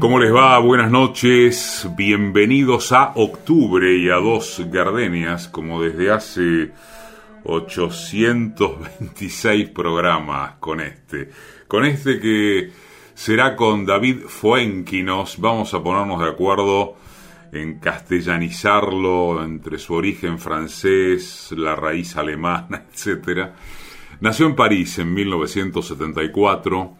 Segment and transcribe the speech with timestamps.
[0.00, 0.58] ¿Cómo les va?
[0.60, 1.86] Buenas noches.
[1.94, 6.70] Bienvenidos a octubre y a dos gardenias, como desde hace
[7.44, 11.28] 826 programas con este.
[11.68, 12.72] Con este que
[13.12, 15.38] será con David Fuenquinos.
[15.38, 16.96] Vamos a ponernos de acuerdo
[17.52, 23.50] en castellanizarlo entre su origen francés, la raíz alemana, etc.
[24.20, 26.94] Nació en París en 1974,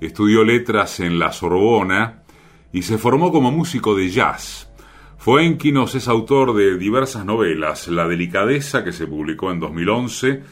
[0.00, 2.22] estudió letras en la Sorbona
[2.72, 4.70] y se formó como músico de jazz.
[5.18, 10.42] Fuenquinos es autor de diversas novelas, La delicadeza, que se publicó en 2011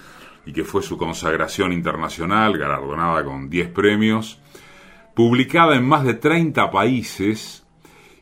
[0.47, 4.41] y que fue su consagración internacional, galardonada con 10 premios,
[5.15, 7.65] publicada en más de 30 países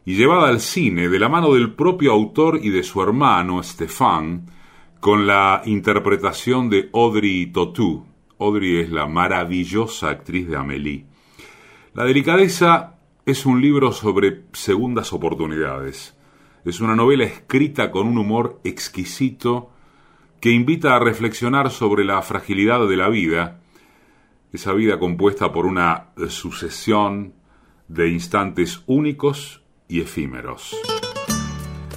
[0.04, 4.46] y llevada al cine de la mano del propio autor y de su hermano, Stefan,
[5.00, 8.04] con la interpretación de Audrey Tautou.
[8.38, 11.06] Audrey es la maravillosa actriz de Amélie.
[11.94, 16.16] La delicadeza es un libro sobre segundas oportunidades.
[16.64, 19.70] Es una novela escrita con un humor exquisito
[20.40, 23.60] que invita a reflexionar sobre la fragilidad de la vida,
[24.52, 27.34] esa vida compuesta por una sucesión
[27.86, 30.76] de instantes únicos y efímeros.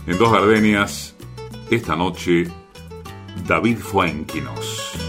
[0.06, 1.16] En Dos Gardenias,
[1.72, 2.46] esta noche,
[3.48, 5.05] David Fuenquinos.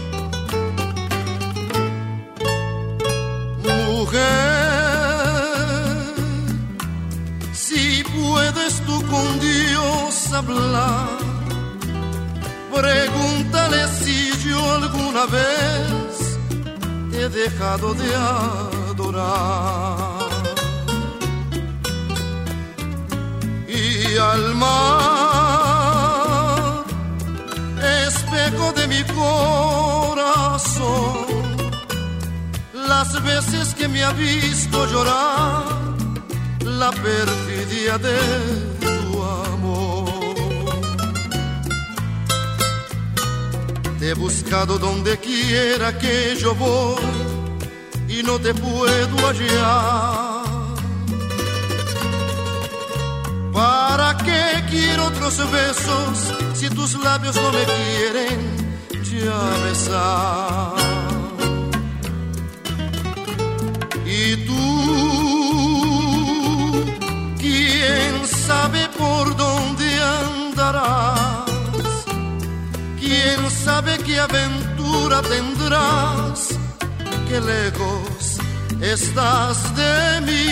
[10.37, 11.17] Hablar,
[12.73, 16.37] pregúntale si yo alguna vez
[17.11, 18.09] he dejado de
[18.89, 20.27] adorar.
[23.67, 24.75] Y al mar,
[28.07, 30.47] espejo de mi corazón,
[32.87, 35.63] las veces que me ha visto llorar
[36.63, 38.76] la perfidia de
[44.07, 46.95] He buscado donde quiera que yo voy
[48.07, 50.45] y no te puedo hallar.
[53.51, 58.39] ¿Para qué quiero otros besos si tus labios no me quieren
[59.03, 60.75] ya besar?
[64.05, 64.55] Y tú,
[67.37, 71.36] quién sabe por dónde andarás,
[73.07, 76.39] quién sabe qué aventura tendrás,
[77.29, 78.37] qué lejos
[78.81, 79.95] estás de
[80.27, 80.47] mí.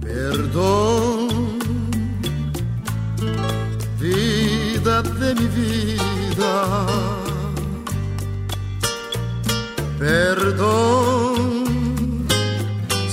[0.00, 1.28] Perdón,
[4.00, 6.54] vida de mi vida.
[9.98, 11.44] Perdón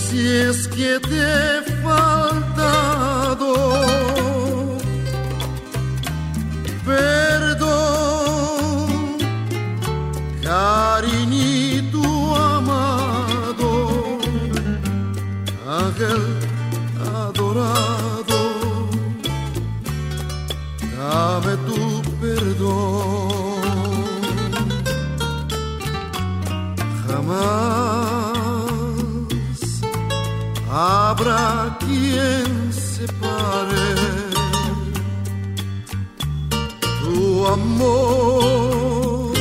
[0.03, 1.61] si es que te he
[31.71, 33.89] habrá quien separe
[37.03, 39.31] tu amor,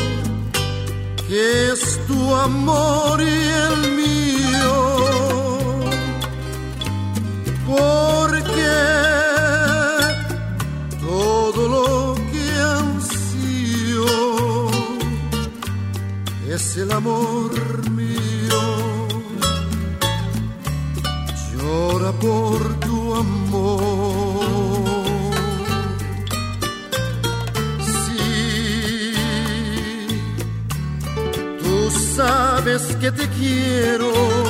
[1.29, 3.10] que es tu amor
[22.21, 24.41] por tu amor.
[28.03, 29.15] Sí,
[31.63, 34.50] tú sabes que te quiero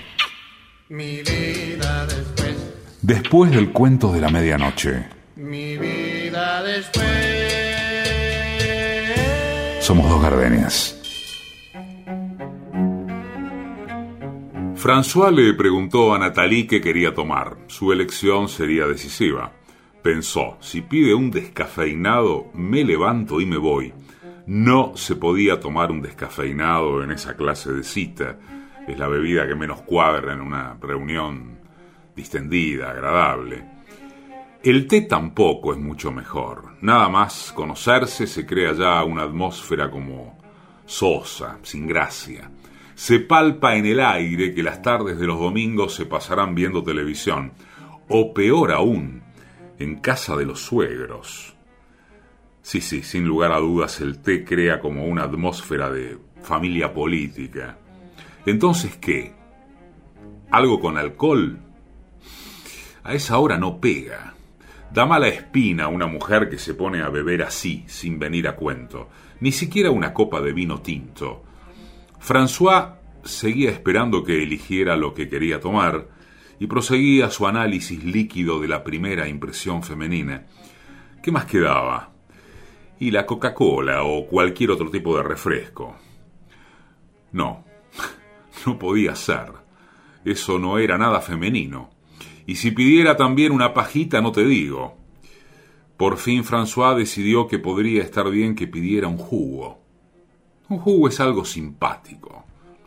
[3.31, 5.05] Después del cuento de la medianoche.
[5.37, 7.05] Mi vida después.
[9.79, 10.99] Somos dos gardenias.
[14.75, 17.55] François le preguntó a Nathalie qué quería tomar.
[17.67, 19.53] Su elección sería decisiva.
[20.03, 23.93] Pensó, si pide un descafeinado, me levanto y me voy.
[24.45, 28.37] No se podía tomar un descafeinado en esa clase de cita
[28.87, 31.60] es la bebida que menos cuadra en una reunión
[32.21, 33.63] distendida, agradable.
[34.63, 36.75] El té tampoco es mucho mejor.
[36.81, 40.37] Nada más conocerse se crea ya una atmósfera como
[40.85, 42.51] sosa, sin gracia.
[42.93, 47.53] Se palpa en el aire que las tardes de los domingos se pasarán viendo televisión,
[48.07, 49.23] o peor aún,
[49.79, 51.55] en casa de los suegros.
[52.61, 57.79] Sí, sí, sin lugar a dudas el té crea como una atmósfera de familia política.
[58.45, 59.33] Entonces, ¿qué?
[60.51, 61.70] ¿Algo con alcohol?
[63.03, 64.35] A esa hora no pega.
[64.91, 68.55] Da mala espina a una mujer que se pone a beber así, sin venir a
[68.55, 69.09] cuento.
[69.39, 71.43] Ni siquiera una copa de vino tinto.
[72.19, 76.09] François seguía esperando que eligiera lo que quería tomar
[76.59, 80.45] y proseguía su análisis líquido de la primera impresión femenina.
[81.23, 82.11] ¿Qué más quedaba?
[82.99, 85.95] Y la Coca-Cola o cualquier otro tipo de refresco.
[87.31, 87.65] No,
[88.65, 89.53] no podía ser.
[90.23, 91.89] Eso no era nada femenino.
[92.45, 94.97] Y si pidiera también una pajita, no te digo.
[95.97, 99.79] Por fin François decidió que podría estar bien que pidiera un jugo.
[100.69, 102.45] Un jugo es algo simpático.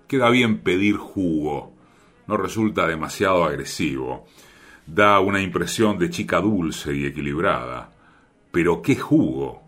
[0.09, 1.73] Queda bien pedir jugo.
[2.27, 4.27] No resulta demasiado agresivo.
[4.87, 7.93] Da una impresión de chica dulce y equilibrada.
[8.51, 9.63] Pero qué jugo.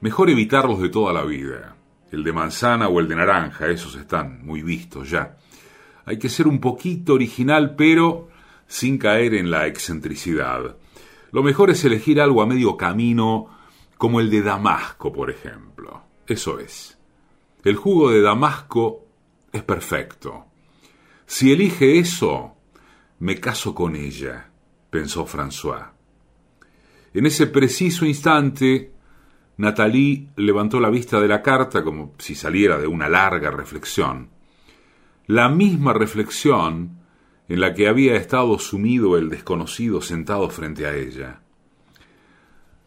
[0.00, 1.76] Mejor evitarlos de toda la vida.
[2.10, 5.36] El de manzana o el de naranja, esos están muy vistos ya.
[6.06, 8.28] Hay que ser un poquito original, pero
[8.68, 10.76] sin caer en la excentricidad.
[11.32, 13.50] Lo mejor es elegir algo a medio camino,
[13.96, 16.02] como el de Damasco, por ejemplo.
[16.26, 16.96] Eso es.
[17.64, 19.06] El jugo de Damasco
[19.50, 20.44] es perfecto.
[21.26, 22.54] Si elige eso,
[23.18, 24.50] me caso con ella,
[24.90, 25.88] pensó François.
[27.12, 28.92] En ese preciso instante,
[29.56, 34.30] Nathalie levantó la vista de la carta como si saliera de una larga reflexión.
[35.26, 36.97] La misma reflexión
[37.48, 41.40] en la que había estado sumido el desconocido sentado frente a ella.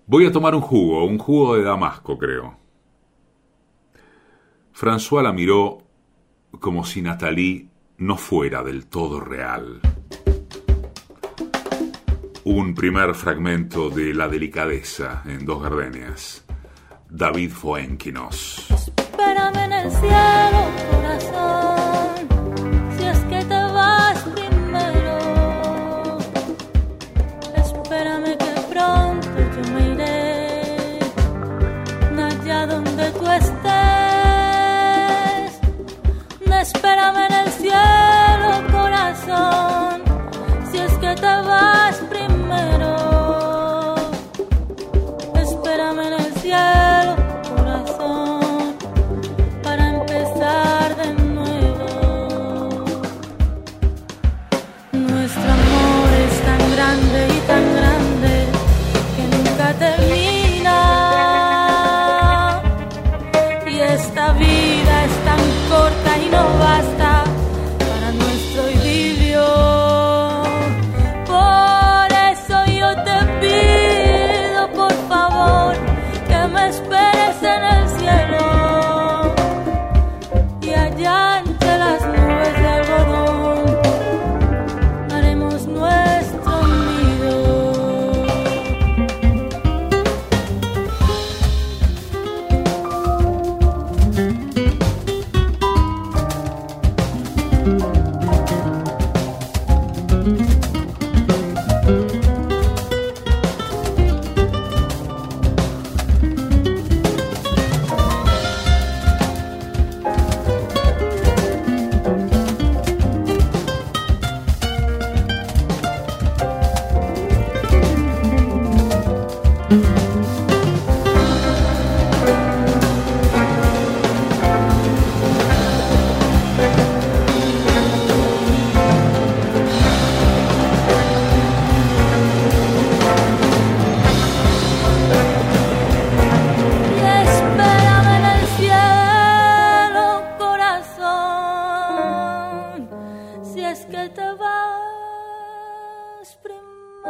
[0.06, 2.58] Voy a tomar un jugo, un jugo de Damasco, creo.
[4.74, 5.80] François la miró
[6.60, 9.80] como si Nathalie no fuera del todo real.
[12.44, 16.44] Un primer fragmento de La delicadeza en dos gardenias.
[17.10, 18.68] David Fuenquinos.
[18.98, 21.31] Espérame en el cielo,
[36.62, 40.04] Espérame en el cielo, corazón,
[40.72, 41.71] si es que te vas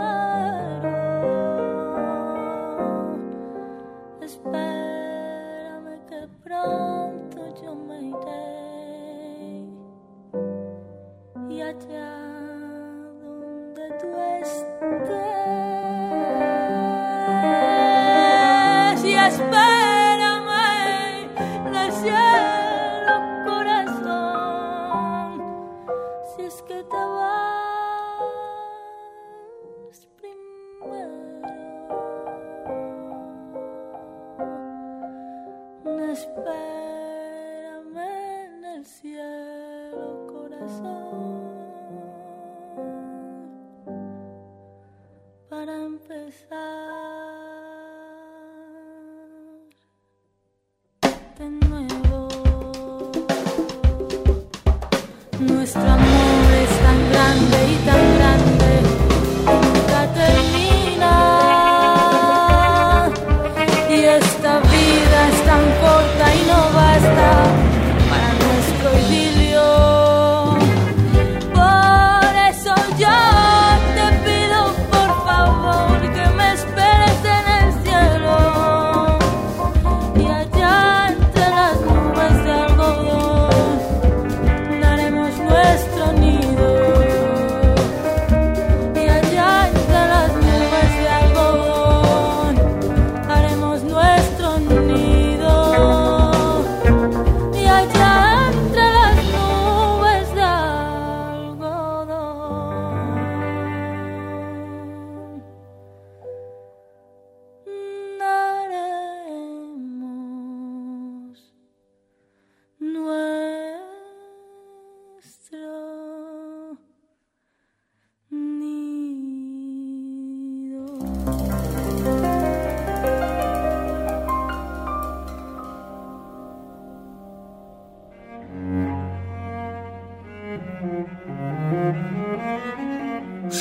[0.04, 1.08] oh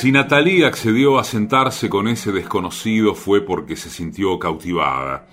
[0.01, 5.27] Si Natalie accedió a sentarse con ese desconocido fue porque se sintió cautivada.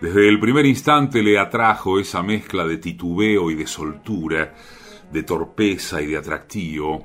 [0.00, 4.54] Desde el primer instante le atrajo esa mezcla de titubeo y de soltura,
[5.10, 7.04] de torpeza y de atractivo.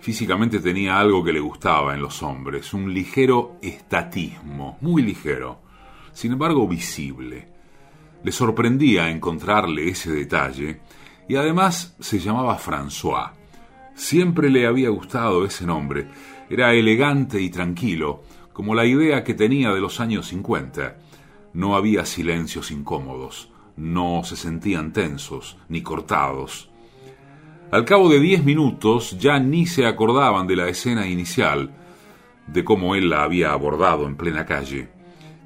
[0.00, 5.62] Físicamente tenía algo que le gustaba en los hombres, un ligero estatismo, muy ligero,
[6.12, 7.52] sin embargo visible.
[8.24, 10.80] Le sorprendía encontrarle ese detalle
[11.28, 13.30] y además se llamaba François.
[13.96, 16.06] Siempre le había gustado ese nombre.
[16.50, 18.22] Era elegante y tranquilo,
[18.52, 20.98] como la idea que tenía de los años 50.
[21.54, 26.70] No había silencios incómodos, no se sentían tensos ni cortados.
[27.70, 31.74] Al cabo de diez minutos ya ni se acordaban de la escena inicial,
[32.46, 34.90] de cómo él la había abordado en plena calle.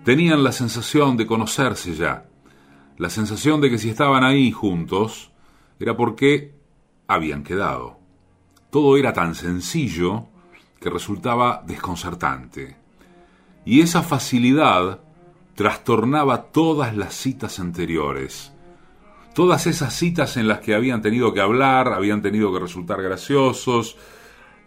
[0.05, 2.27] Tenían la sensación de conocerse ya,
[2.99, 5.31] la sensación de que si estaban ahí juntos
[5.79, 6.53] era porque
[7.07, 8.00] habían quedado.
[8.71, 10.29] Todo era tan sencillo
[10.81, 12.77] que resultaba desconcertante.
[13.65, 15.01] Y esa facilidad
[15.55, 18.53] trastornaba todas las citas anteriores.
[19.35, 23.97] Todas esas citas en las que habían tenido que hablar, habían tenido que resultar graciosos,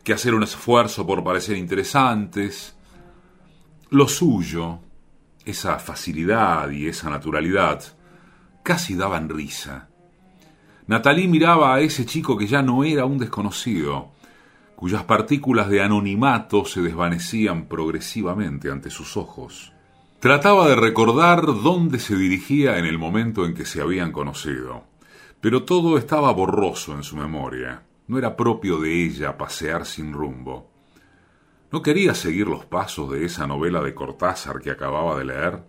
[0.04, 2.76] que hacer un esfuerzo por parecer interesantes.
[3.90, 4.80] Lo suyo,
[5.46, 7.84] esa facilidad y esa naturalidad,
[8.64, 9.90] casi daban risa.
[10.86, 14.12] Natalie miraba a ese chico que ya no era un desconocido,
[14.76, 19.72] cuyas partículas de anonimato se desvanecían progresivamente ante sus ojos.
[20.20, 24.84] Trataba de recordar dónde se dirigía en el momento en que se habían conocido,
[25.40, 27.84] pero todo estaba borroso en su memoria.
[28.08, 30.70] No era propio de ella pasear sin rumbo.
[31.72, 35.64] ¿No quería seguir los pasos de esa novela de Cortázar que acababa de leer?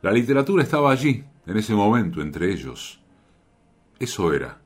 [0.00, 3.00] La literatura estaba allí, en ese momento, entre ellos.
[3.98, 4.60] Eso era.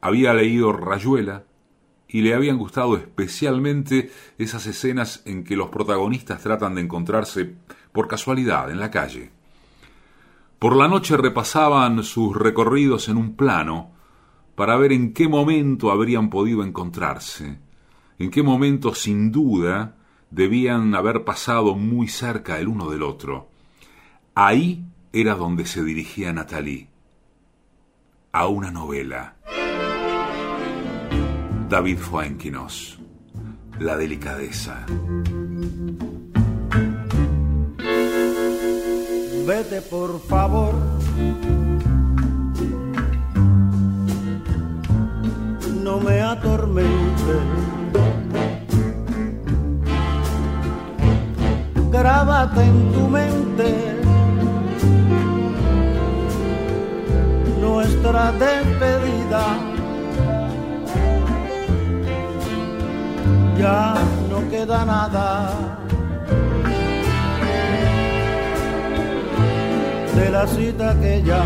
[0.00, 1.44] Había leído Rayuela
[2.08, 7.54] y le habían gustado especialmente esas escenas en que los protagonistas tratan de encontrarse
[7.92, 9.30] por casualidad en la calle.
[10.58, 13.92] Por la noche repasaban sus recorridos en un plano
[14.54, 17.60] para ver en qué momento habrían podido encontrarse,
[18.18, 19.96] en qué momento sin duda
[20.30, 23.50] debían haber pasado muy cerca el uno del otro.
[24.34, 26.87] Ahí era donde se dirigía Natalie,
[28.38, 29.34] a una novela.
[31.68, 32.96] David Fuenquinos,
[33.80, 34.86] La delicadeza.
[39.44, 40.72] Vete por favor.
[45.82, 47.34] No me atormente.
[51.90, 53.97] Grábate en tu mente
[57.60, 59.44] nuestra despedida.
[63.58, 63.94] Ya
[64.30, 65.50] no queda nada
[70.14, 71.44] de la cita que ya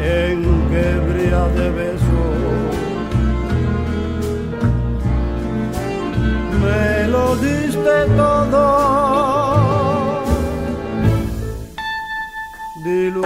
[0.00, 2.34] en que brilla de besos.
[6.62, 9.03] Me lo diste todo,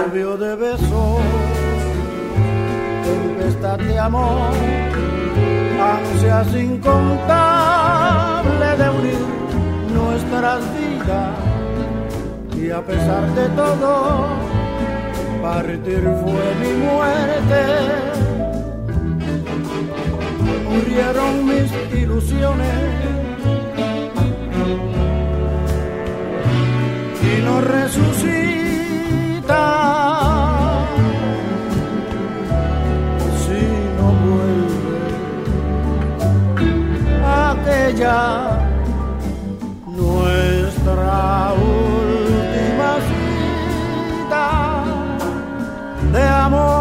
[0.07, 1.19] de besos,
[3.03, 4.53] tempestad de amor,
[5.79, 7.17] ansias incontable
[8.77, 9.19] de unir
[9.93, 11.37] nuestras vidas.
[12.55, 14.25] Y a pesar de todo
[15.41, 17.61] partir fue mi muerte.
[20.69, 21.69] Murieron mis
[22.01, 22.79] ilusiones.
[27.21, 28.68] Y no resucita
[39.87, 44.47] nuestra última cita
[46.13, 46.78] de amor.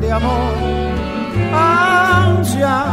[0.00, 0.52] De amor,
[1.52, 2.86] ansias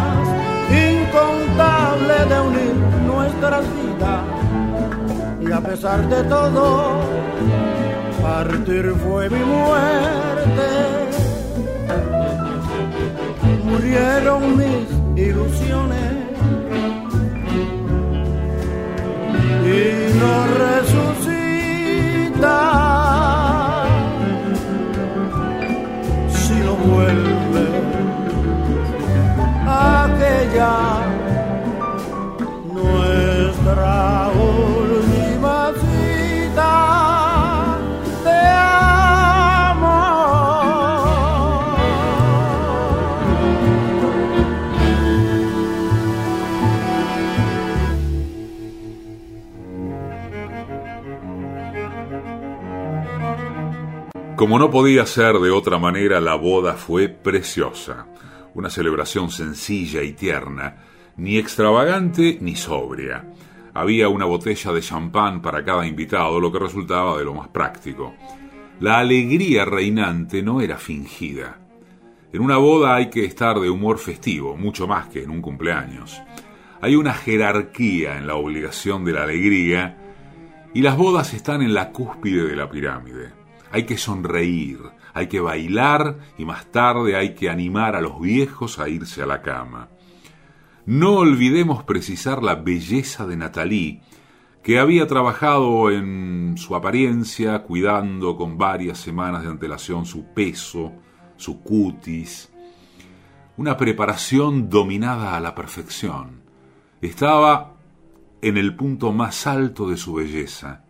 [0.69, 4.23] incontables de unir nuestras vidas.
[5.41, 7.01] Y a pesar de todo,
[8.21, 10.67] partir fue mi muerte.
[13.63, 16.13] Murieron mis ilusiones
[19.65, 20.54] y no
[54.45, 58.05] Como no podía ser de otra manera, la boda fue preciosa.
[58.53, 60.83] Una celebración sencilla y tierna,
[61.17, 63.25] ni extravagante ni sobria.
[63.73, 68.13] Había una botella de champán para cada invitado, lo que resultaba de lo más práctico.
[68.81, 71.57] La alegría reinante no era fingida.
[72.31, 76.21] En una boda hay que estar de humor festivo, mucho más que en un cumpleaños.
[76.81, 79.97] Hay una jerarquía en la obligación de la alegría
[80.71, 83.44] y las bodas están en la cúspide de la pirámide.
[83.75, 84.79] Hay que sonreír,
[85.13, 89.25] hay que bailar y más tarde hay que animar a los viejos a irse a
[89.25, 89.89] la cama.
[90.85, 93.99] No olvidemos precisar la belleza de Natalie,
[94.63, 100.93] que había trabajado en su apariencia, cuidando con varias semanas de antelación su peso,
[101.35, 102.49] su cutis,
[103.57, 106.43] una preparación dominada a la perfección.
[107.01, 107.75] Estaba
[108.41, 110.84] en el punto más alto de su belleza.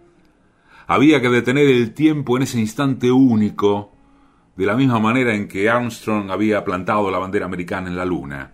[0.87, 3.93] Había que detener el tiempo en ese instante único,
[4.55, 8.53] de la misma manera en que Armstrong había plantado la bandera americana en la luna.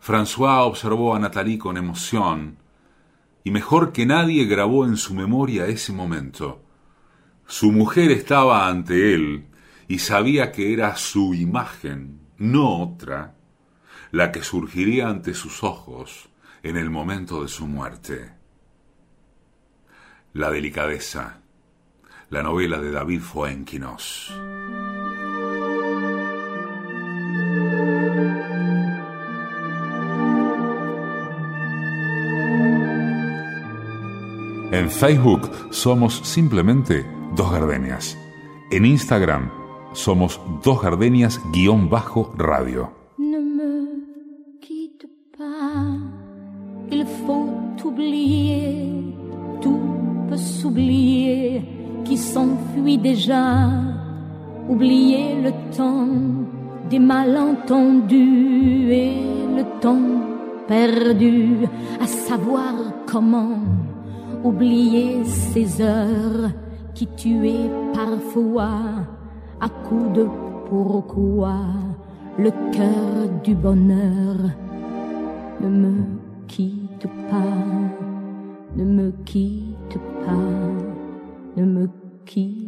[0.00, 2.58] François observó a Nathalie con emoción
[3.42, 6.62] y mejor que nadie grabó en su memoria ese momento.
[7.46, 9.46] Su mujer estaba ante él
[9.88, 13.34] y sabía que era su imagen, no otra,
[14.10, 16.28] la que surgiría ante sus ojos
[16.62, 18.32] en el momento de su muerte.
[20.34, 21.37] La delicadeza,
[22.30, 24.32] la novela de David Fuenquinos.
[34.70, 38.18] En Facebook somos simplemente Dos Gardenias.
[38.70, 39.50] En Instagram
[39.94, 42.97] somos Dos Gardenias-radio.
[53.02, 53.70] Déjà.
[54.68, 56.08] Oublier le temps
[56.90, 59.14] des malentendus et
[59.56, 59.96] le temps
[60.66, 61.66] perdu
[62.00, 62.74] à savoir
[63.06, 63.60] comment
[64.44, 66.50] oublier ces heures
[66.94, 69.06] qui tuaient parfois
[69.60, 70.26] à coups de
[70.68, 71.56] pourquoi
[72.38, 74.36] le cœur du bonheur
[75.60, 75.94] ne me
[76.46, 77.64] quitte pas,
[78.76, 81.88] ne me quitte pas, ne me
[82.26, 82.67] quitte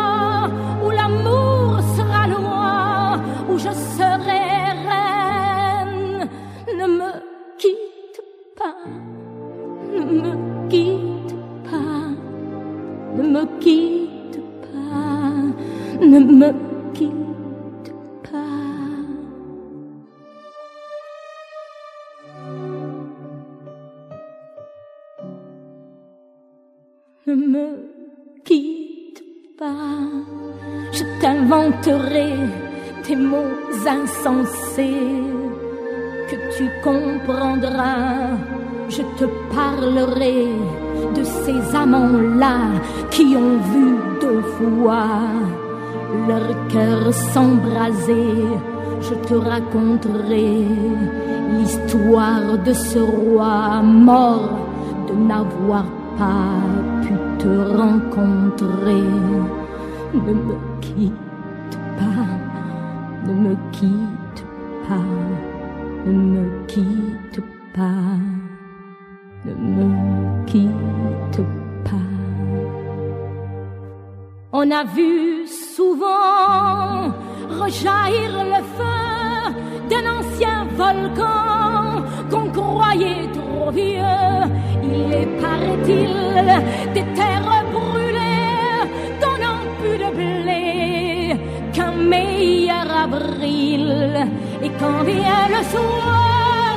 [3.63, 4.43] je serai
[4.87, 6.29] reine.
[6.77, 7.11] Ne me
[7.61, 8.21] quitte
[8.57, 8.81] pas,
[9.93, 10.33] ne me
[10.69, 11.35] quitte
[11.69, 12.03] pas,
[13.17, 16.49] ne me quitte pas, ne me
[16.93, 17.93] quitte
[18.23, 18.37] pas.
[27.27, 27.67] Ne me
[28.43, 29.23] quitte
[29.59, 30.09] pas,
[30.91, 32.31] je t'inventerai
[33.07, 35.23] des mots insensés
[36.29, 38.37] que tu comprendras.
[38.89, 40.47] Je te parlerai
[41.15, 42.57] de ces amants-là
[43.09, 45.07] qui ont vu deux fois
[46.27, 48.33] leur cœur s'embraser.
[49.01, 50.65] Je te raconterai
[51.53, 54.49] l'histoire de ce roi mort
[55.07, 55.85] de n'avoir
[56.17, 56.59] pas
[57.01, 59.09] pu te rencontrer.
[60.13, 61.30] Ne me quitte
[63.51, 64.45] me quitte
[64.87, 65.07] pas,
[66.05, 67.41] ne me quitte
[67.73, 68.17] pas,
[69.45, 71.41] ne me quitte
[71.83, 72.09] pas.
[74.53, 77.11] On a vu souvent
[77.61, 79.01] rejaillir le feu
[79.89, 84.39] d'un ancien volcan qu'on croyait trop vieux.
[84.83, 86.13] Il est, paraît-il,
[86.93, 87.05] des
[93.03, 96.75] Et quand vient le soir,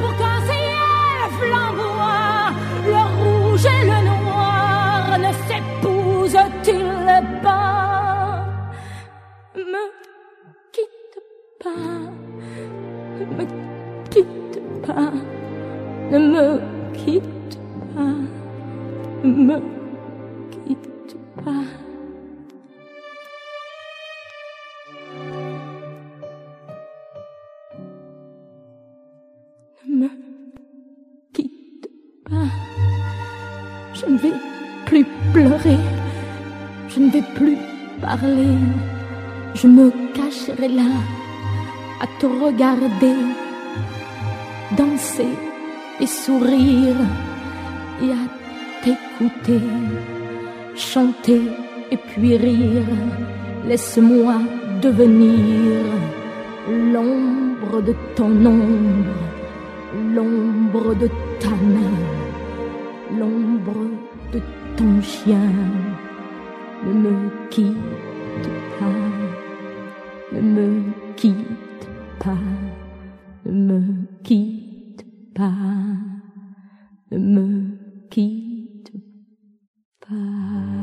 [0.00, 2.48] pour qu'un ciel flamboie,
[2.86, 8.46] le rouge et le noir ne s'épousent-ils pas?
[9.54, 9.84] Me
[10.72, 11.18] quitte
[11.62, 11.86] pas,
[13.36, 13.44] me
[14.08, 15.12] quitte pas,
[16.10, 16.44] ne me
[40.56, 40.82] cacherai là
[42.00, 43.16] à te regarder,
[44.76, 45.34] danser
[46.00, 46.96] et sourire
[48.02, 49.60] et à t'écouter,
[50.74, 51.42] chanter
[51.90, 52.84] et puis rire.
[53.66, 54.34] Laisse-moi
[54.82, 55.82] devenir
[56.68, 59.20] l'ombre de ton ombre,
[60.14, 61.08] l'ombre de
[61.40, 61.96] ta main,
[63.18, 63.86] l'ombre
[64.32, 64.40] de
[64.76, 65.50] ton chien.
[66.84, 69.05] Ne me quitte pas,
[70.40, 72.38] me quitte pas,
[73.44, 75.98] me quitte pas,
[77.10, 78.92] me quitte
[80.00, 80.76] pas.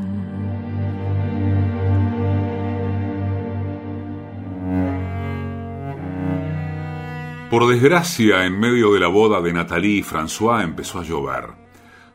[7.49, 11.49] Por desgracia, en medio de la boda de Nathalie François empezó a llover.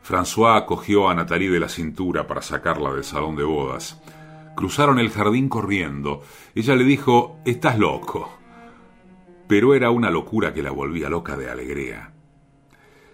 [0.03, 4.01] François cogió a Nathalie de la cintura para sacarla del salón de bodas.
[4.59, 6.21] Cruzaron el jardín corriendo.
[6.53, 8.29] Ella le dijo, Estás loco.
[9.47, 12.13] Pero era una locura que la volvía loca de alegría.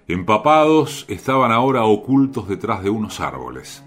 [0.08, 3.84] Empapados estaban ahora ocultos detrás de unos árboles.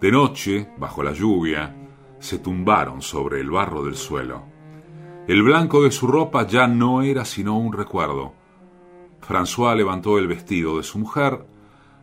[0.00, 1.74] De noche, bajo la lluvia,
[2.20, 4.44] se tumbaron sobre el barro del suelo.
[5.26, 8.32] El blanco de su ropa ya no era sino un recuerdo.
[9.20, 11.46] François levantó el vestido de su mujer,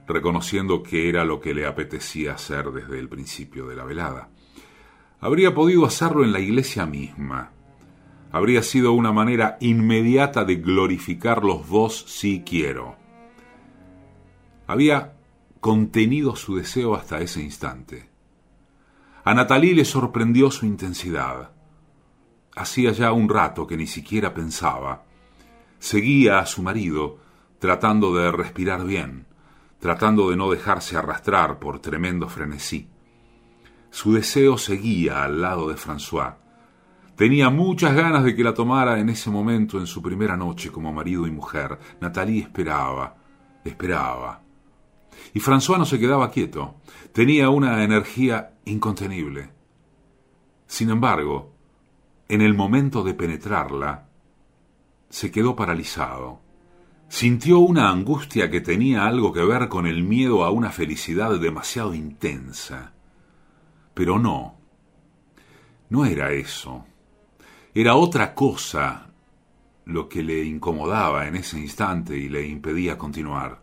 [0.06, 4.30] reconociendo que era lo que le apetecía hacer desde el principio de la velada.
[5.22, 7.52] Habría podido hacerlo en la iglesia misma.
[8.32, 12.96] Habría sido una manera inmediata de glorificar los dos si quiero.
[14.68, 15.14] Había
[15.60, 18.10] contenido su deseo hasta ese instante.
[19.26, 21.52] A Natalie le sorprendió su intensidad.
[22.56, 25.04] Hacía ya un rato que ni siquiera pensaba.
[25.80, 27.20] Seguía a su marido,
[27.60, 29.26] tratando de respirar bien,
[29.80, 32.88] tratando de no dejarse arrastrar por tremendo frenesí.
[33.92, 36.36] Su deseo seguía al lado de François.
[37.16, 40.94] Tenía muchas ganas de que la tomara en ese momento en su primera noche como
[40.94, 41.78] marido y mujer.
[42.00, 43.18] Natalie esperaba,
[43.66, 44.42] esperaba.
[45.34, 46.76] Y François no se quedaba quieto.
[47.12, 49.50] Tenía una energía incontenible.
[50.66, 51.54] Sin embargo,
[52.30, 54.08] en el momento de penetrarla,
[55.10, 56.40] se quedó paralizado.
[57.10, 61.96] Sintió una angustia que tenía algo que ver con el miedo a una felicidad demasiado
[61.96, 62.94] intensa.
[64.00, 64.56] Pero no.
[65.90, 66.86] No era eso.
[67.74, 69.10] Era otra cosa
[69.84, 73.62] lo que le incomodaba en ese instante y le impedía continuar.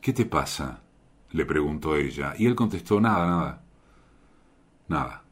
[0.00, 0.80] ¿Qué te pasa?
[1.32, 3.62] le preguntó ella, y él contestó nada, nada.
[4.88, 5.24] Nada.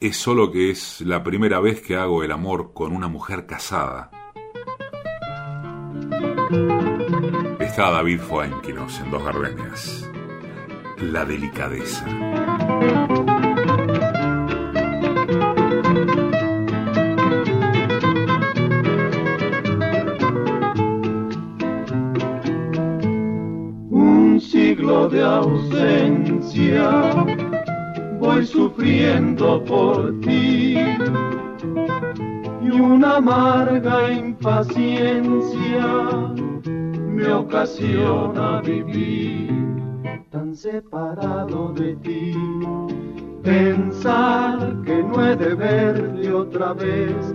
[0.00, 4.10] Es solo que es la primera vez que hago el amor con una mujer casada.
[7.60, 10.13] Está David Fuenquinos en Dos Gardenias.
[11.12, 12.04] La delicadeza.
[23.90, 26.90] Un siglo de ausencia
[28.18, 30.76] voy sufriendo por ti
[32.62, 35.86] y una amarga impaciencia
[37.14, 39.53] me ocasiona vivir
[40.54, 42.34] separado de ti.
[43.42, 47.32] Pensar que no he de verte otra vez,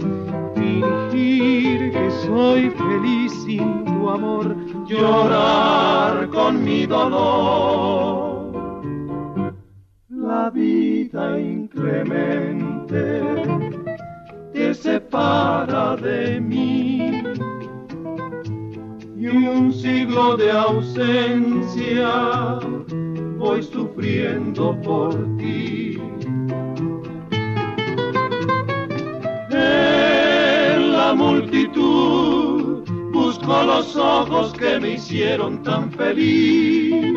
[0.55, 4.55] fingir que soy feliz sin tu amor,
[4.87, 8.39] llorar con mi dolor.
[10.09, 13.21] La vida inclemente
[14.53, 17.21] te separa de mí.
[19.15, 22.09] Y un siglo de ausencia
[23.39, 25.97] voy sufriendo por ti.
[29.49, 37.15] En la multitud busco los ojos que me hicieron tan feliz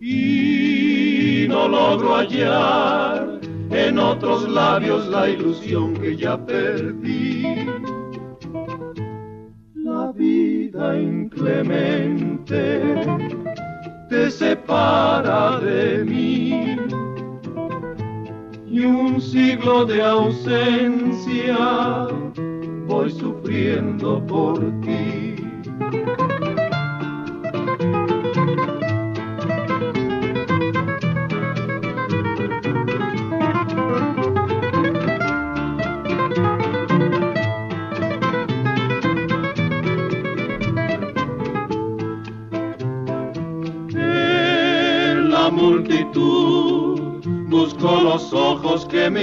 [0.00, 3.40] y no logro hallar
[3.70, 7.44] en otros labios la ilusión que ya perdí.
[9.74, 12.95] La vida inclemente te
[14.66, 16.76] separa de mí.
[18.68, 21.56] Y un siglo de ausencia
[22.86, 24.60] voy sufriendo por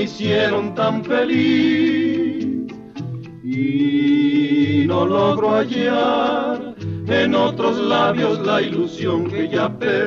[0.04, 2.46] me hicieron tan feliz
[3.42, 6.76] y no logro hallar
[7.08, 10.03] en otros labios la ilusión que ya perdí.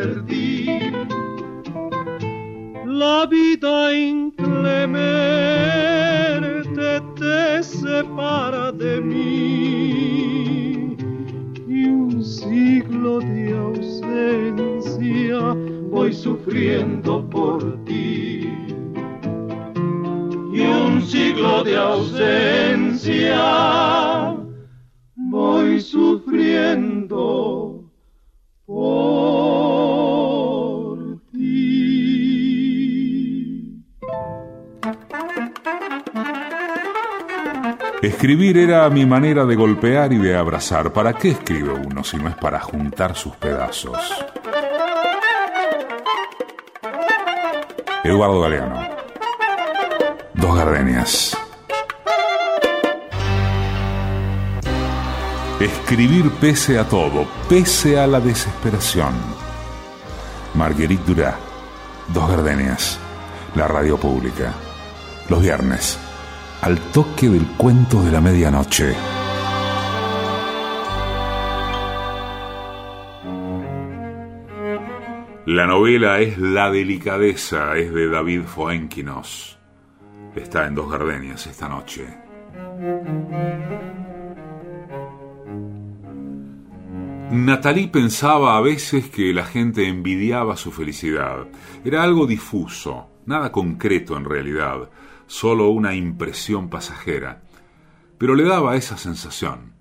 [28.66, 28.98] Por
[31.32, 32.16] ti.
[38.02, 40.92] Escribir era mi manera de golpear y de abrazar.
[40.92, 43.98] ¿Para qué escribe uno si no es para juntar sus pedazos?
[48.04, 48.88] Eduardo Galeano.
[50.34, 51.36] Dos gardenias.
[55.60, 59.14] Escribir pese a todo, pese a la desesperación.
[60.52, 61.38] Marguerite Durá,
[62.08, 62.98] Dos Gardenias,
[63.54, 64.52] la radio pública.
[65.30, 65.98] Los viernes,
[66.60, 68.94] al toque del cuento de la medianoche.
[75.46, 79.58] La novela es La delicadeza, es de David Foenquinos.
[80.34, 82.25] Está en Dos Gardenias esta noche.
[87.30, 91.48] Natalie pensaba a veces que la gente envidiaba su felicidad.
[91.84, 94.90] Era algo difuso, nada concreto en realidad,
[95.26, 97.42] solo una impresión pasajera.
[98.16, 99.72] Pero le daba esa sensación.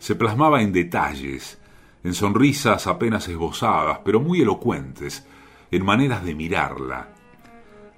[0.00, 1.60] Se plasmaba en detalles,
[2.02, 5.24] en sonrisas apenas esbozadas, pero muy elocuentes,
[5.70, 7.10] en maneras de mirarla.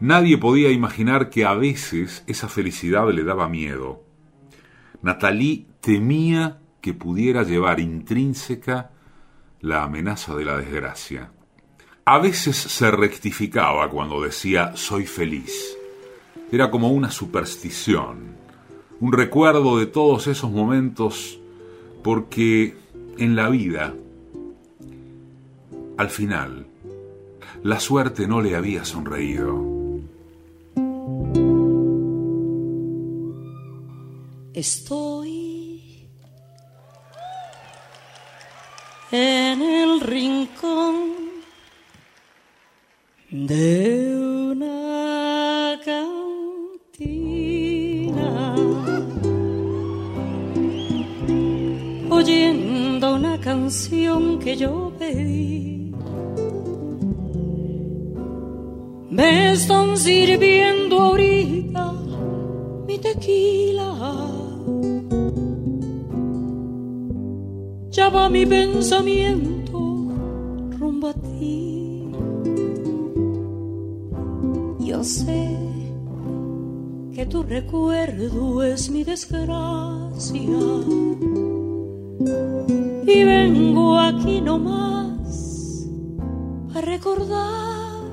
[0.00, 4.02] Nadie podía imaginar que a veces esa felicidad le daba miedo.
[5.00, 8.90] Natalie temía que pudiera llevar intrínseca
[9.60, 11.30] la amenaza de la desgracia.
[12.04, 15.78] A veces se rectificaba cuando decía soy feliz.
[16.50, 18.36] Era como una superstición,
[19.00, 21.38] un recuerdo de todos esos momentos
[22.02, 22.76] porque
[23.16, 23.94] en la vida,
[25.96, 26.66] al final,
[27.62, 29.64] la suerte no le había sonreído.
[34.52, 35.11] Estoy
[39.12, 41.12] en el rincón
[43.30, 44.16] de
[44.52, 46.96] una cantina,
[52.08, 55.92] oyendo una canción que yo pedí.
[59.10, 61.92] Me están sirviendo ahorita
[62.86, 64.41] mi tequila.
[68.10, 69.78] Mi pensamiento
[70.78, 72.10] rumbo a ti.
[74.80, 75.56] Yo sé
[77.14, 80.58] que tu recuerdo es mi desgracia.
[83.06, 85.86] Y vengo aquí nomás
[86.74, 88.10] a recordar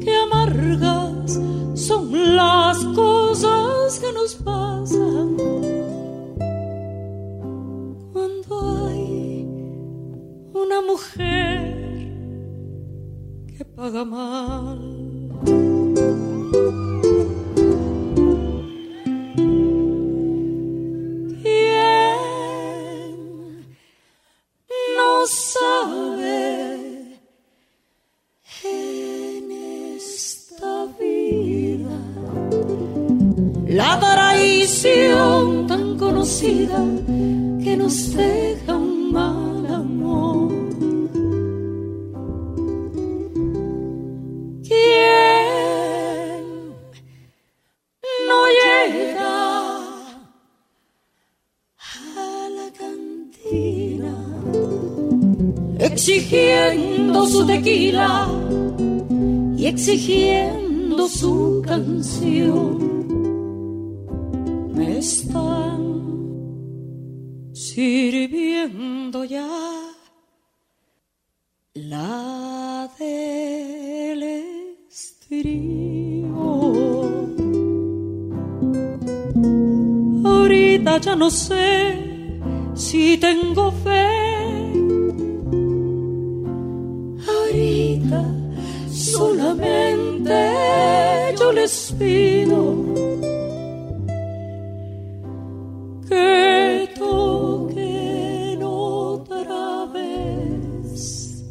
[0.00, 1.40] que amargas
[1.74, 4.59] son las cosas que nos pasan
[13.80, 15.09] paga mal.
[57.62, 62.78] Y exigiendo su canción?
[64.74, 65.80] Me están
[67.52, 69.48] sirviendo ya
[71.74, 74.22] la del
[74.88, 76.30] estrío.
[80.24, 82.40] Ahorita ya no sé
[82.74, 84.19] si tengo fe.
[92.00, 92.94] Pido
[96.08, 101.44] que toquen otra vez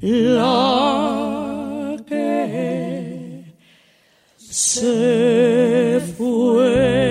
[0.00, 3.44] la que
[4.38, 7.02] se fue.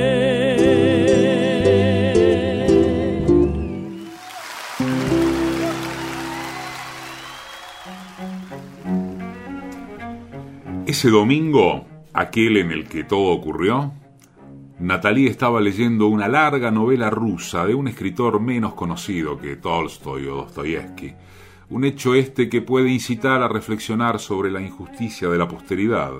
[10.88, 13.94] Ese domingo, aquel en el que todo ocurrió,
[14.80, 20.38] Natalie estaba leyendo una larga novela rusa de un escritor menos conocido que Tolstoy o
[20.38, 21.14] Dostoyevsky,
[21.70, 26.12] un hecho este que puede incitar a reflexionar sobre la injusticia de la posteridad.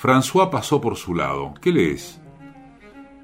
[0.00, 1.54] François pasó por su lado.
[1.60, 2.20] ¿Qué lees?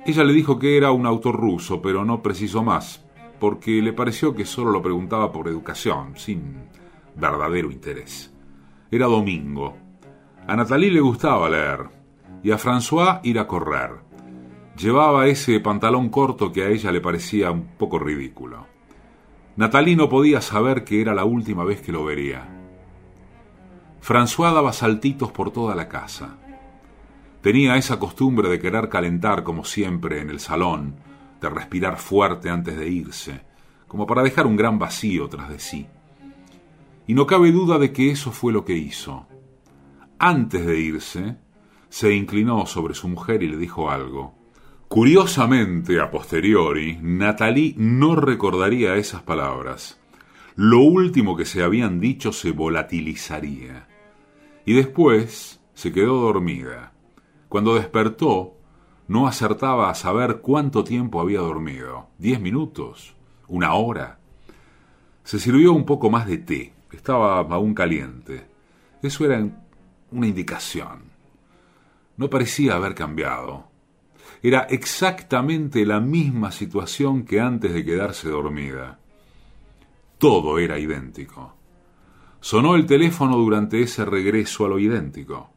[0.07, 3.05] Ella le dijo que era un autor ruso, pero no precisó más,
[3.39, 6.55] porque le pareció que solo lo preguntaba por educación, sin
[7.15, 8.33] verdadero interés.
[8.91, 9.77] Era domingo.
[10.47, 11.89] A Natalie le gustaba leer,
[12.43, 13.91] y a François ir a correr.
[14.77, 18.67] Llevaba ese pantalón corto que a ella le parecía un poco ridículo.
[19.57, 22.49] Natalie no podía saber que era la última vez que lo vería.
[24.01, 26.39] François daba saltitos por toda la casa.
[27.43, 30.97] Tenía esa costumbre de querer calentar como siempre en el salón,
[31.41, 33.43] de respirar fuerte antes de irse,
[33.87, 35.87] como para dejar un gran vacío tras de sí.
[37.07, 39.27] Y no cabe duda de que eso fue lo que hizo.
[40.23, 41.37] Antes de irse,
[41.89, 44.35] se inclinó sobre su mujer y le dijo algo.
[44.87, 49.99] Curiosamente, a posteriori, Natalie no recordaría esas palabras.
[50.57, 53.89] Lo último que se habían dicho se volatilizaría.
[54.67, 56.93] Y después se quedó dormida.
[57.49, 58.59] Cuando despertó,
[59.09, 62.09] no acertaba a saber cuánto tiempo había dormido.
[62.19, 63.15] ¿Diez minutos?
[63.49, 64.19] ¿Una hora?
[65.25, 66.75] Se sirvió un poco más de té.
[66.93, 68.47] Estaba aún caliente.
[69.03, 69.39] Eso era
[70.11, 71.05] una indicación.
[72.17, 73.71] No parecía haber cambiado
[74.43, 78.99] era exactamente la misma situación que antes de quedarse dormida.
[80.19, 81.55] Todo era idéntico.
[82.41, 85.51] Sonó el teléfono durante ese regreso a lo idéntico.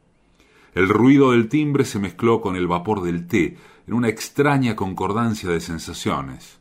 [0.74, 5.48] El ruido del timbre se mezcló con el vapor del té en una extraña concordancia
[5.48, 6.58] de sensaciones.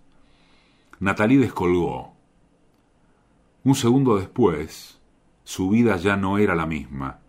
[0.99, 2.13] Natalie descolgó.
[3.65, 4.99] Un segundo después,
[5.43, 7.19] su vida ya no era la misma.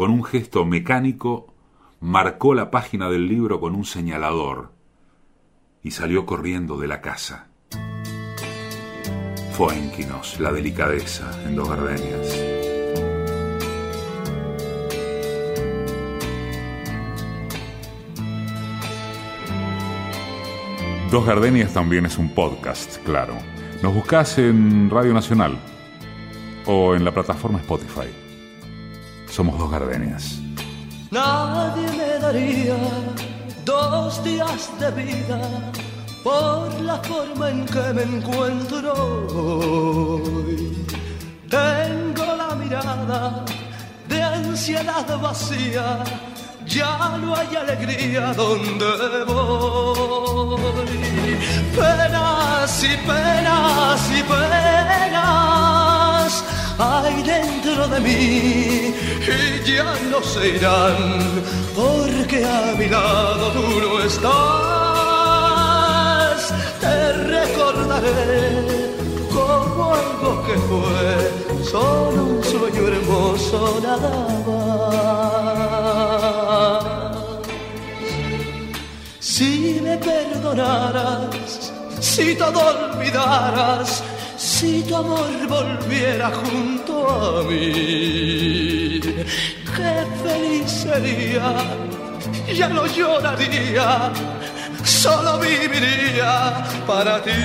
[0.00, 1.52] Con un gesto mecánico
[2.00, 4.72] marcó la página del libro con un señalador
[5.82, 7.50] y salió corriendo de la casa.
[9.52, 12.34] Foenquinos, la delicadeza en dos gardenias.
[21.10, 23.34] Dos Gardenias también es un podcast, claro.
[23.82, 25.58] Nos buscas en Radio Nacional
[26.64, 28.29] o en la plataforma Spotify.
[29.30, 30.40] Somos Dos Gardenias.
[31.10, 32.76] Nadie me daría
[33.64, 35.40] dos días de vida
[36.24, 38.92] por la forma en que me encuentro
[39.32, 40.84] hoy.
[41.48, 43.44] Tengo la mirada
[44.08, 46.02] de ansiedad vacía,
[46.66, 50.86] ya no hay alegría donde voy.
[51.76, 55.79] Penas y penas y penas
[56.80, 58.94] hay dentro de mí
[59.36, 60.96] y ya no se irán
[61.76, 64.30] porque a mi lado tú no estás.
[66.80, 68.90] Te recordaré
[69.30, 71.10] como algo que fue
[71.70, 74.12] solo un sueño hermoso nada
[74.46, 75.00] más.
[79.20, 82.60] Si me perdonaras, si todo
[82.94, 84.02] olvidaras,
[84.60, 89.00] si tu amor volviera junto a mí,
[89.74, 91.48] qué feliz sería,
[92.58, 94.12] ya no lloraría,
[94.84, 97.40] solo viviría para ti.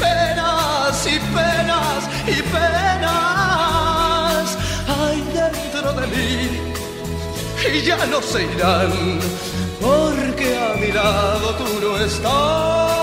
[0.00, 2.00] Penas y penas
[2.36, 4.46] y penas
[4.96, 6.32] hay dentro de mí
[7.74, 8.92] y ya no se irán
[9.82, 13.01] porque a mi lado tú no estás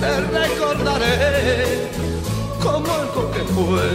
[0.00, 1.88] te recordaré
[2.62, 3.86] como algo que fue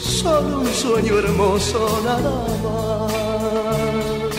[0.00, 4.29] solo un sueño hermoso nada más.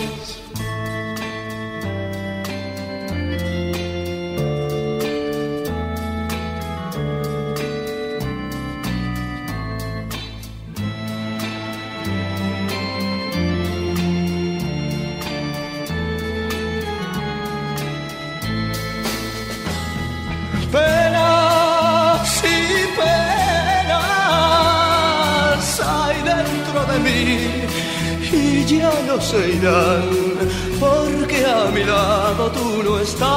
[28.78, 30.10] Ya no se irán,
[30.80, 33.28] porque a mi lado tú no estás.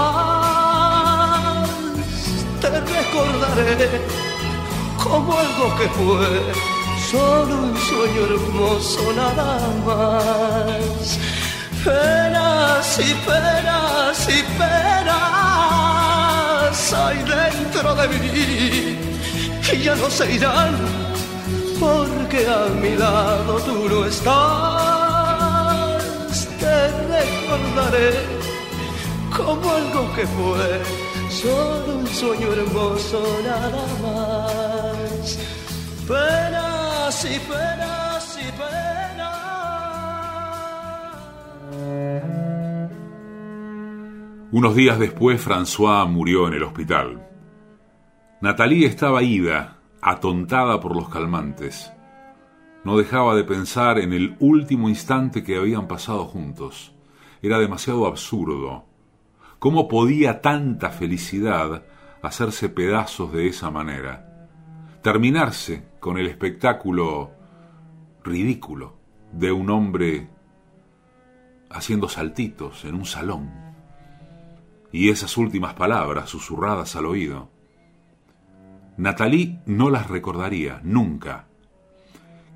[2.61, 3.91] Te recordaré
[5.03, 6.29] como algo que fue
[7.11, 11.19] solo un sueño hermoso nada más.
[11.85, 15.35] Penas y penas y penas
[16.93, 18.99] hay dentro de mí
[19.73, 20.75] y ya no se irán
[21.81, 24.74] porque a mi lado tú no estás
[27.57, 28.11] recordaré
[29.37, 30.83] como algo que fue
[31.31, 35.39] solo un sueño hermoso nada más.
[36.07, 39.35] Penas y penas y penas.
[44.53, 47.27] Unos días después, François murió en el hospital.
[48.41, 51.91] Nathalie estaba ida, atontada por los calmantes
[52.85, 56.94] no dejaba de pensar en el último instante que habían pasado juntos,
[57.47, 58.87] era demasiado absurdo.
[59.59, 61.85] ¿Cómo podía tanta felicidad
[62.23, 64.49] hacerse pedazos de esa manera?
[65.03, 67.33] Terminarse con el espectáculo
[68.23, 68.97] ridículo
[69.31, 70.31] de un hombre
[71.71, 73.53] haciendo saltitos en un salón.
[74.91, 77.51] Y esas últimas palabras susurradas al oído.
[78.97, 81.49] Nathalie no las recordaría nunca.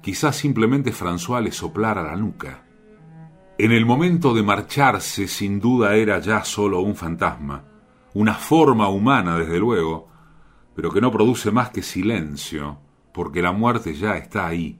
[0.00, 2.67] Quizás simplemente François le soplara la nuca.
[3.60, 7.64] En el momento de marcharse, sin duda era ya solo un fantasma,
[8.14, 10.08] una forma humana, desde luego,
[10.76, 12.78] pero que no produce más que silencio,
[13.12, 14.78] porque la muerte ya está ahí.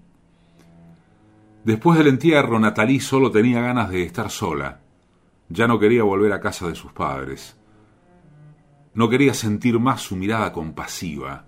[1.64, 4.80] Después del entierro, Nathalie solo tenía ganas de estar sola.
[5.48, 7.58] Ya no quería volver a casa de sus padres.
[8.94, 11.46] No quería sentir más su mirada compasiva.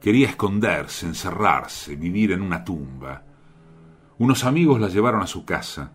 [0.00, 3.22] Quería esconderse, encerrarse, vivir en una tumba.
[4.16, 5.92] Unos amigos la llevaron a su casa.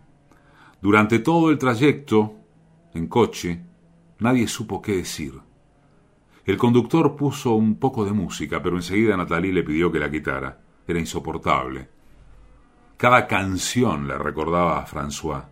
[0.81, 2.35] Durante todo el trayecto,
[2.93, 3.61] en coche,
[4.19, 5.33] nadie supo qué decir.
[6.45, 10.61] El conductor puso un poco de música, pero enseguida Nathalie le pidió que la quitara.
[10.87, 11.89] Era insoportable.
[12.95, 15.43] Cada canción le recordaba a François.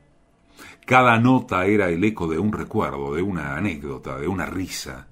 [0.85, 5.07] Cada nota era el eco de un recuerdo, de una anécdota, de una risa.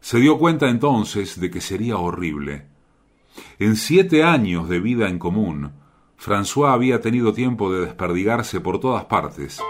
[0.00, 2.66] Se dio cuenta entonces de que sería horrible.
[3.58, 5.72] En siete años de vida en común,
[6.16, 9.60] François había tenido tiempo de desperdigarse por todas partes,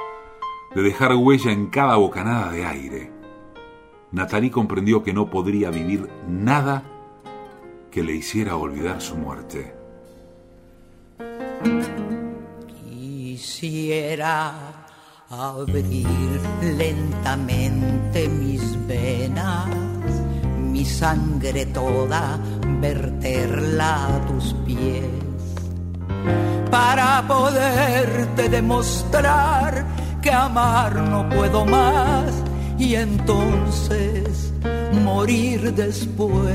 [0.74, 3.12] de dejar huella en cada bocanada de aire.
[4.12, 6.82] Nathalie comprendió que no podría vivir nada
[7.90, 9.74] que le hiciera olvidar su muerte.
[12.84, 14.54] Quisiera
[15.28, 16.06] abrir
[16.62, 19.66] lentamente mis venas,
[20.60, 22.38] mi sangre toda,
[22.80, 25.04] verterla a tus pies,
[26.76, 29.72] para poderte demostrar
[30.20, 32.26] que amar no puedo más
[32.78, 34.52] y entonces
[35.02, 36.54] morir después.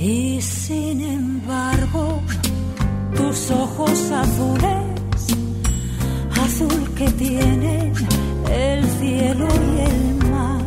[0.00, 2.20] Y sin embargo,
[3.14, 5.20] tus ojos azules,
[6.44, 7.92] azul que tienen
[8.50, 10.62] el cielo y el mar,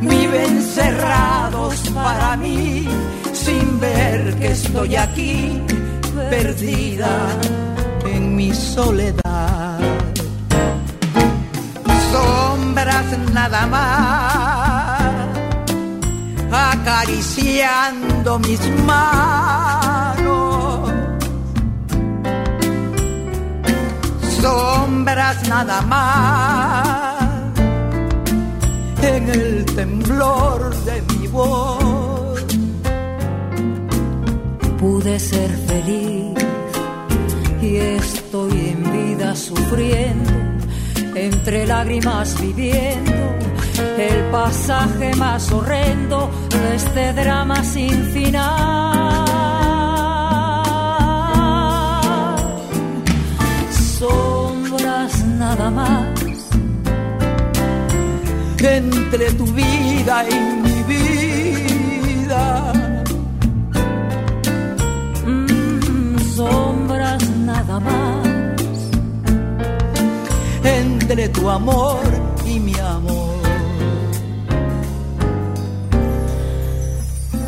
[0.00, 2.88] viven cerrados para mí,
[3.32, 5.62] sin ver que estoy aquí,
[6.32, 7.28] perdida
[8.06, 9.78] en mi soledad.
[12.10, 15.12] Sombras nada más,
[16.72, 20.90] acariciando mis manos.
[24.40, 27.26] Sombras nada más,
[29.02, 31.81] en el temblor de mi voz.
[34.82, 36.34] Pude ser feliz
[37.62, 40.32] y estoy en vida sufriendo,
[41.14, 43.22] entre lágrimas viviendo
[43.96, 49.22] el pasaje más horrendo de este drama sin final.
[53.98, 56.22] Sombras nada más
[58.58, 61.31] entre tu vida y mi vida.
[66.36, 68.32] Sombras nada más.
[70.64, 72.00] entre tu amor
[72.46, 73.42] y mi amor.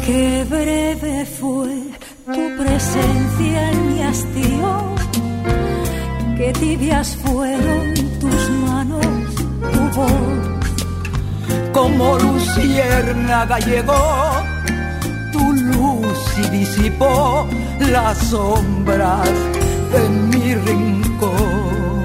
[0.05, 1.75] Qué breve fue
[2.27, 4.95] tu presencia en mi hastío,
[6.37, 9.07] qué tibias fueron tus manos,
[9.73, 10.35] tu voz.
[11.73, 14.44] Como luciérnaga llegó
[16.37, 17.47] y disipó
[17.79, 19.29] las sombras
[19.93, 22.05] de mi rincón.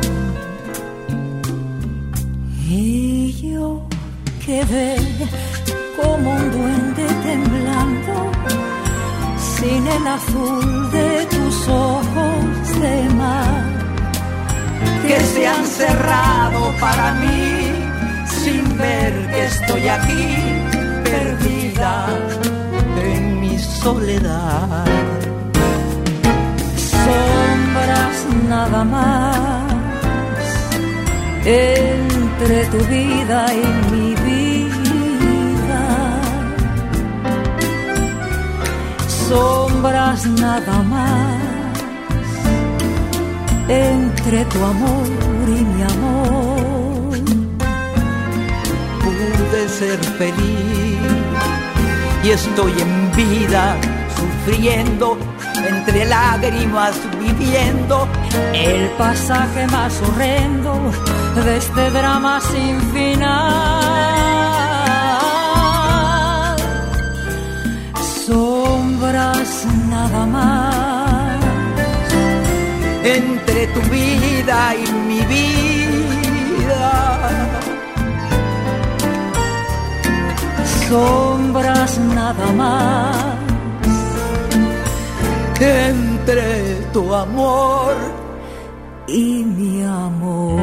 [2.68, 3.88] Y yo
[4.46, 4.98] quedé
[6.02, 8.32] como un duende temblando,
[9.56, 13.80] sin el azul de tus ojos de mar.
[15.08, 17.90] que se han cerrado para mí
[18.44, 20.26] sin ver que estoy aquí
[21.04, 22.08] perdida
[23.60, 24.86] soledad.
[26.76, 29.70] sombras nada más
[31.46, 35.86] entre tu vida y mi vida.
[39.28, 41.50] Sombras nada más
[43.68, 45.08] entre tu amor
[45.48, 47.20] y mi amor.
[49.04, 50.69] Pude ser feliz
[52.24, 53.78] y estoy en vida
[54.16, 55.18] sufriendo,
[55.56, 58.08] entre lágrimas viviendo
[58.54, 60.74] el pasaje más horrendo
[61.36, 63.80] de este drama sin final.
[68.26, 71.40] Sombras nada más
[73.04, 75.69] entre tu vida y mi vida.
[80.90, 83.16] Sombras nada más
[85.60, 87.94] entre tu amor
[89.08, 90.60] y mi amor.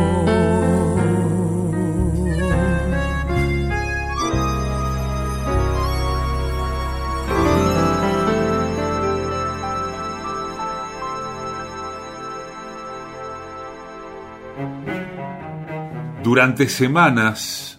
[16.24, 17.75] Durante semanas,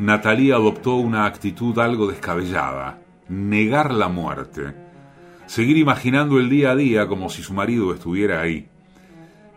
[0.00, 4.74] Natalia adoptó una actitud algo descabellada, negar la muerte,
[5.44, 8.66] seguir imaginando el día a día como si su marido estuviera ahí.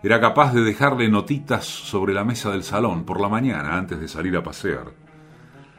[0.04, 4.10] Era capaz de dejarle notitas sobre la mesa del salón por la mañana antes de
[4.10, 4.92] salir a pasear.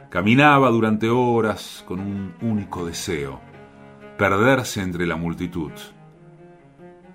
[0.08, 3.42] Caminaba durante horas con un único deseo,
[4.16, 5.72] perderse entre la multitud.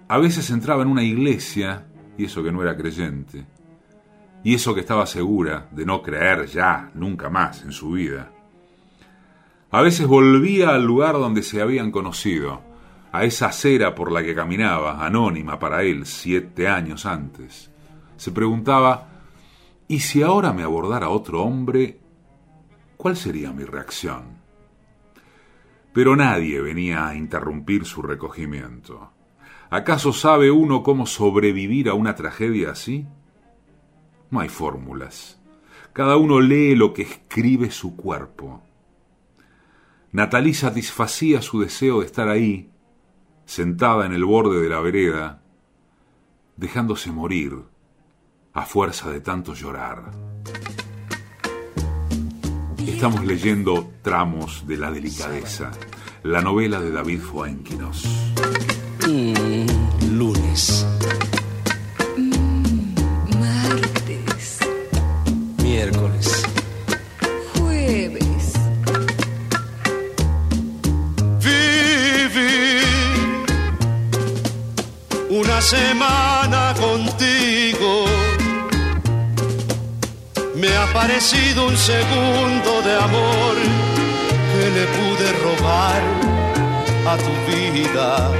[0.08, 3.48] A veces entraba en una iglesia, y eso que no era creyente,
[4.44, 8.32] y eso que estaba segura de no creer ya, nunca más en su vida.
[9.72, 12.62] A veces volvía al lugar donde se habían conocido,
[13.12, 17.72] a esa acera por la que caminaba, anónima para él, siete años antes.
[18.18, 19.10] Se preguntaba,
[19.88, 22.00] ¿y si ahora me abordara otro hombre,
[22.98, 24.40] cuál sería mi reacción?
[25.94, 29.12] Pero nadie venía a interrumpir su recogimiento.
[29.70, 33.08] ¿Acaso sabe uno cómo sobrevivir a una tragedia así?
[34.30, 35.40] No hay fórmulas.
[35.94, 38.64] Cada uno lee lo que escribe su cuerpo.
[40.12, 42.72] Natalie satisfacía su deseo de estar ahí,
[43.46, 45.42] sentada en el borde de la vereda,
[46.58, 47.54] dejándose morir
[48.54, 50.12] a fuerza de tanto llorar.
[52.88, 55.72] Estamos leyendo Tramos de la Delicadeza,
[56.24, 58.04] la novela de David Fuenquinos.
[81.30, 83.56] Parecido un segundo de amor
[84.52, 86.02] que le pude robar
[87.08, 88.32] a tu vida.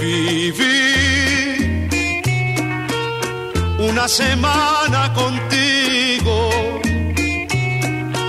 [0.00, 1.88] Viví
[3.78, 6.50] una semana contigo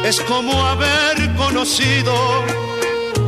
[0.05, 2.13] es como haber conocido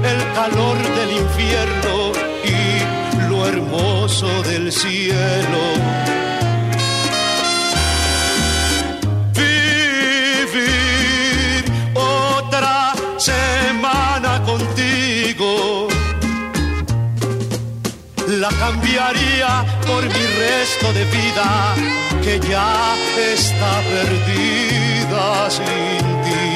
[0.03, 2.11] el calor del infierno
[2.45, 6.26] y lo hermoso del cielo.
[18.49, 21.75] Cambiaría por mi resto de vida
[22.23, 22.95] que ya
[23.33, 26.47] está perdida sin ti.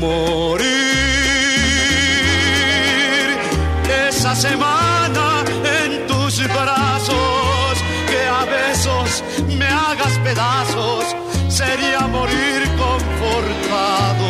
[0.00, 0.70] Morir
[4.08, 5.44] esa semana
[5.82, 7.74] en tus brazos,
[8.08, 9.22] que a besos
[9.58, 11.04] me hagas pedazos,
[11.48, 14.29] sería morir confortado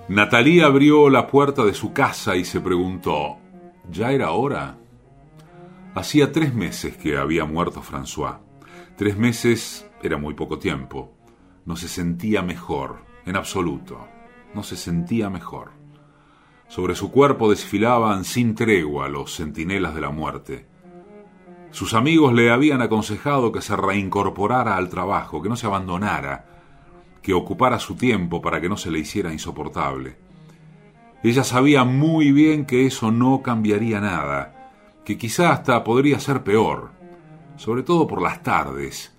[0.09, 3.37] Natalie abrió la puerta de su casa y se preguntó,
[3.89, 4.82] ¿ya era hora?
[5.95, 8.39] Hacía tres meses que había muerto François.
[8.97, 11.15] Tres meses era muy poco tiempo.
[11.65, 14.07] no se sentía mejor, en absoluto,
[14.53, 15.71] no se sentía mejor.
[16.67, 20.67] Sobre su cuerpo desfilaban sin tregua los centinelas de la muerte.
[21.69, 26.45] Sus amigos le habían aconsejado que se reincorporara al trabajo, que no se abandonara,
[27.21, 30.17] que ocupara su tiempo para que no se le hiciera insoportable.
[31.23, 34.62] Ella sabía muy bien que eso no cambiaría nada,
[35.03, 36.91] que quizá hasta podría ser peor,
[37.55, 39.13] sobre todo por las tardes,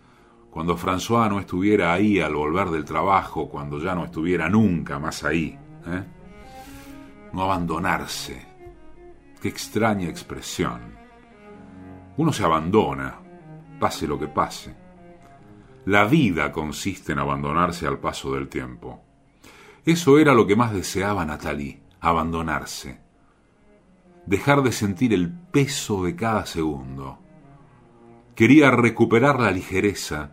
[0.50, 5.24] cuando François no estuviera ahí al volver del trabajo, cuando ya no estuviera nunca más
[5.24, 5.58] ahí.
[5.86, 6.04] ¿eh?
[7.32, 8.46] No abandonarse.
[9.40, 10.80] Qué extraña expresión.
[12.16, 13.18] Uno se abandona,
[13.80, 14.76] pase lo que pase.
[15.86, 19.02] La vida consiste en abandonarse al paso del tiempo.
[19.84, 23.03] Eso era lo que más deseaba Natalie, abandonarse.
[24.26, 27.18] Dejar de sentir el peso de cada segundo.
[28.34, 30.32] Quería recuperar la ligereza,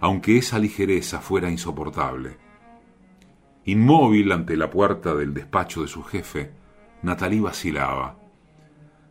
[0.00, 2.36] aunque esa ligereza fuera insoportable.
[3.64, 6.52] Inmóvil ante la puerta del despacho de su jefe,
[7.02, 8.18] Natalie vacilaba.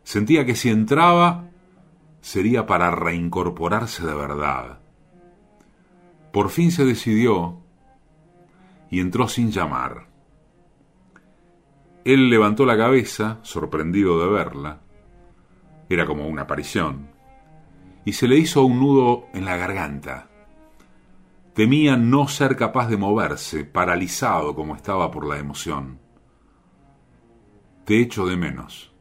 [0.04, 1.48] Sentía que si entraba
[2.20, 4.80] sería para reincorporarse de verdad.
[6.32, 7.58] Por fin se decidió
[8.88, 10.11] y entró sin llamar.
[12.04, 14.80] Él levantó la cabeza, sorprendido de verla.
[15.88, 17.10] Era como una aparición.
[18.04, 20.28] Y se le hizo un nudo en la garganta.
[21.54, 26.00] Temía no ser capaz de moverse, paralizado como estaba por la emoción.
[27.84, 28.92] Te echo de menos.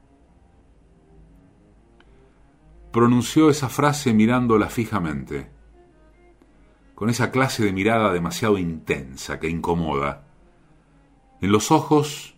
[2.91, 5.49] Pronunció esa frase mirándola fijamente,
[6.93, 10.27] con esa clase de mirada demasiado intensa que incomoda.
[11.39, 12.30] En los ojos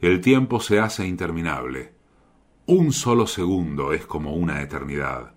[0.00, 1.92] el tiempo se hace interminable.
[2.66, 5.34] Un solo segundo es como una eternidad.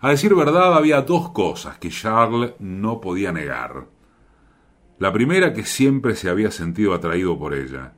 [0.00, 3.86] A decir verdad, había dos cosas que Charles no podía negar.
[4.98, 7.94] La primera, que siempre se había sentido atraído por ella.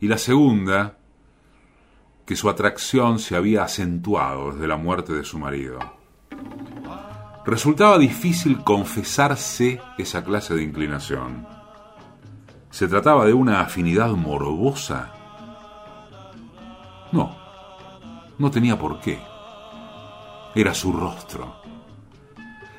[0.00, 0.98] Y la segunda,
[2.24, 5.78] que su atracción se había acentuado desde la muerte de su marido.
[7.44, 11.55] Resultaba difícil confesarse esa clase de inclinación.
[12.76, 15.10] ¿Se trataba de una afinidad morbosa?
[17.10, 17.34] No,
[18.36, 19.18] no tenía por qué
[20.54, 21.56] era su rostro.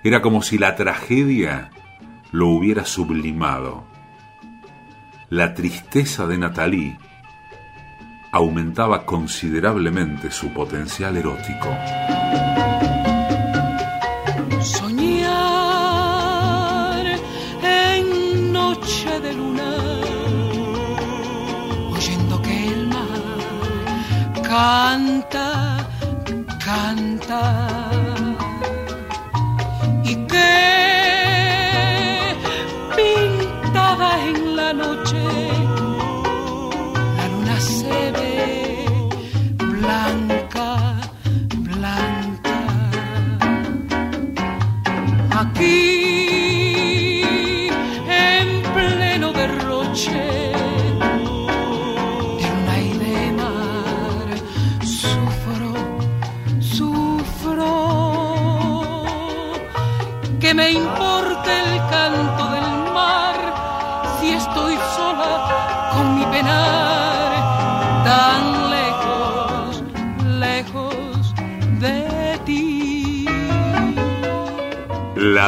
[0.04, 1.72] Era como si la tragedia
[2.32, 3.86] lo hubiera sublimado.
[5.30, 7.00] La tristeza de Natalie
[8.32, 11.76] aumentaba considerablemente su potencial erótico.
[25.22, 25.78] Canta
[26.64, 27.67] canta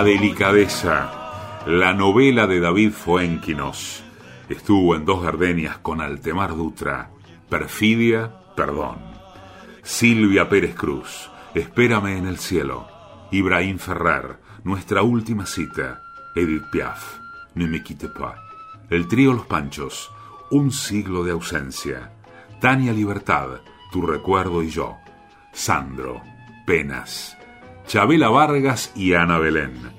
[0.09, 4.03] delicadeza, la novela de David Fuenquinos.
[4.49, 7.11] Estuvo en Dos Gardenias con Altemar Dutra.
[7.47, 8.97] Perfidia, perdón.
[9.83, 12.87] Silvia Pérez Cruz, Espérame en el cielo.
[13.29, 16.01] Ibrahim Ferrer, Nuestra última cita.
[16.35, 17.19] Edith Piaf,
[17.53, 18.39] Ne me quitte pas.
[18.89, 20.11] El trío Los Panchos,
[20.49, 22.13] Un siglo de ausencia.
[22.59, 24.97] Tania Libertad, Tu recuerdo y yo.
[25.53, 26.23] Sandro,
[26.65, 27.37] Penas.
[27.85, 29.98] Chabela Vargas y Ana Belén.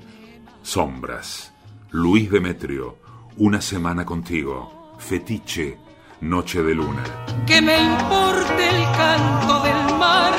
[0.71, 1.51] Sombras.
[1.89, 2.95] Luis Demetrio,
[3.35, 4.95] Una semana contigo.
[4.99, 5.77] Fetiche,
[6.21, 7.03] Noche de Luna.
[7.45, 10.33] Que me importe el canto del mar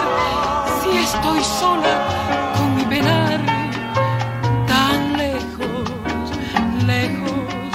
[0.81, 3.45] si estoy sola con mi penar
[4.67, 5.91] tan lejos,
[6.87, 7.69] lejos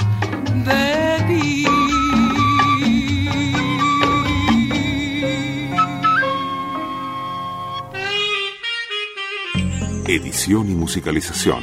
[0.64, 1.64] de ti.
[10.08, 11.62] Edición y musicalización,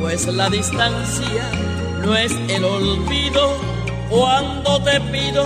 [0.00, 1.50] pues la distancia
[2.02, 3.56] no es el olvido
[4.08, 5.44] cuando te pido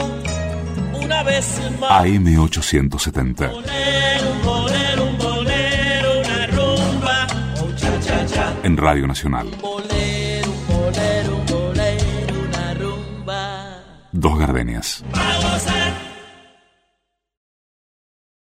[0.94, 1.90] una vez más.
[2.04, 3.50] AM870.
[3.50, 7.26] Bolero, bolero, un bolero, una rumba,
[7.60, 8.54] oh, cha, cha, cha.
[8.62, 9.48] En Radio Nacional.
[9.60, 13.82] Bolero, bolero, bolero, una rumba.
[14.12, 15.04] Dos gardenias.
[15.12, 15.91] Vamos a